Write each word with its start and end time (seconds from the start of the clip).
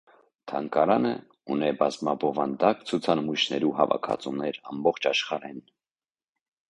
Թանգարանը 0.51 1.11
ունի 1.55 1.69
բազմաբովանդակ 1.81 2.81
ցուցանմոյշներու 2.93 3.71
հաւաքածոներ՝ 3.81 4.59
ամբողջ 4.73 5.09
աշխարհէն։ 5.13 5.63